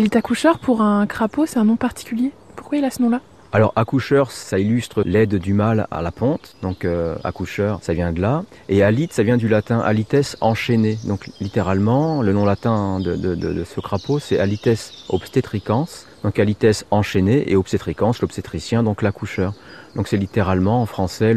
[0.00, 2.32] Alite accoucheur, pour un crapaud, c'est un nom particulier.
[2.56, 3.20] Pourquoi il a ce nom-là
[3.52, 8.12] alors accoucheur, ça illustre l'aide du mâle à la ponte, donc euh, accoucheur, ça vient
[8.12, 8.44] de là.
[8.68, 10.98] Et alite, ça vient du latin alites enchaîné.
[11.04, 14.70] Donc littéralement, le nom latin de, de ce crapaud, c'est alites
[15.08, 15.88] obstetricans,
[16.22, 19.52] donc alites enchaîné, et obstetricans, l'obstétricien, donc l'accoucheur.
[19.96, 21.36] Donc c'est littéralement en français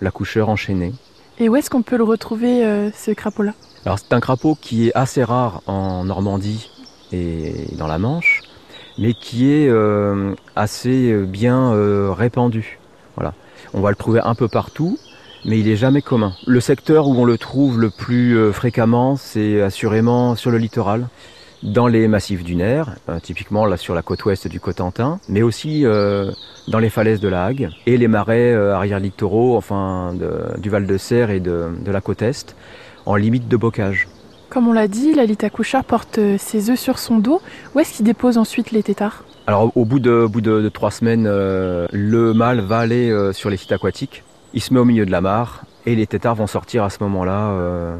[0.00, 0.94] l'accoucheur enchaîné.
[1.38, 3.52] Et où est-ce qu'on peut le retrouver, euh, ce crapaud-là?
[3.84, 6.70] Alors c'est un crapaud qui est assez rare en Normandie
[7.12, 8.42] et dans la Manche
[8.98, 12.78] mais qui est euh, assez euh, bien euh, répandu.
[13.16, 13.34] Voilà.
[13.72, 14.98] On va le trouver un peu partout,
[15.44, 16.32] mais il est jamais commun.
[16.46, 21.08] Le secteur où on le trouve le plus fréquemment, c'est assurément sur le littoral,
[21.62, 25.84] dans les massifs dunaires, typiquement là sur la côte ouest du Cotentin, mais aussi
[26.68, 30.14] dans les falaises de la Hague et les marais arrière-littoraux, enfin
[30.58, 32.54] du Val de Serre et de, de la côte est,
[33.06, 34.06] en limite de bocage.
[34.50, 37.40] Comme on l'a dit, la couchard porte euh, ses œufs sur son dos.
[37.74, 39.24] Où est-ce qu'il dépose ensuite les têtards?
[39.46, 43.50] Alors au bout de, bout de, trois semaines, euh, le mâle va aller euh, sur
[43.50, 44.22] les sites aquatiques.
[44.54, 46.98] Il se met au milieu de la mare et les têtards vont sortir à ce
[47.02, 47.96] moment-là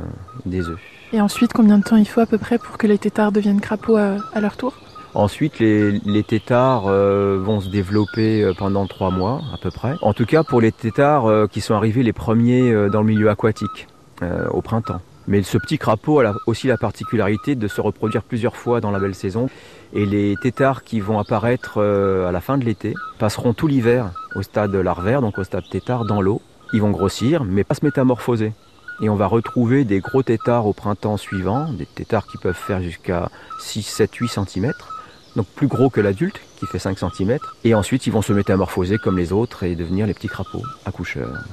[0.47, 0.79] des œufs.
[1.13, 3.61] Et ensuite, combien de temps il faut à peu près pour que les têtards deviennent
[3.61, 4.73] crapauds à, leur tour?
[5.15, 9.95] Ensuite, les, les têtards vont se développer pendant trois mois à peu près.
[10.01, 13.89] En tout cas, pour les têtards qui sont arrivés les premiers dans le milieu aquatique
[14.23, 15.01] au printemps.
[15.27, 18.99] Mais ce petit crapaud a aussi la particularité de se reproduire plusieurs fois dans la
[18.99, 19.49] belle saison.
[19.93, 24.11] Et les têtards qui vont apparaître euh, à la fin de l'été passeront tout l'hiver
[24.35, 26.43] au stade larvaire, donc au stade tétard, dans l'eau.
[26.73, 28.53] Ils vont grossir, mais pas se métamorphoser.
[29.01, 32.83] Et on va retrouver des gros têtards au printemps suivant, des têtards qui peuvent faire
[32.83, 33.29] jusqu'à
[33.61, 34.73] 6, 7, 8 cm,
[35.37, 37.39] donc plus gros que l'adulte qui fait 5 cm.
[37.65, 41.45] Et ensuite, ils vont se métamorphoser comme les autres et devenir les petits crapauds accoucheurs.